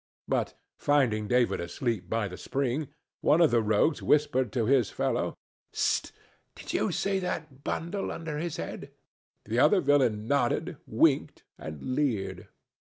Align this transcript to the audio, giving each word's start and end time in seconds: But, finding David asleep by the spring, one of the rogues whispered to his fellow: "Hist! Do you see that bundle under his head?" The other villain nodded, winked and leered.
But, 0.27 0.55
finding 0.79 1.27
David 1.27 1.59
asleep 1.59 2.09
by 2.09 2.27
the 2.27 2.35
spring, 2.35 2.87
one 3.19 3.39
of 3.39 3.51
the 3.51 3.61
rogues 3.61 4.01
whispered 4.01 4.51
to 4.51 4.65
his 4.65 4.89
fellow: 4.89 5.35
"Hist! 5.71 6.11
Do 6.55 6.75
you 6.75 6.91
see 6.91 7.19
that 7.19 7.63
bundle 7.63 8.11
under 8.11 8.39
his 8.39 8.57
head?" 8.57 8.89
The 9.45 9.59
other 9.59 9.79
villain 9.79 10.27
nodded, 10.27 10.77
winked 10.87 11.43
and 11.59 11.93
leered. 11.93 12.47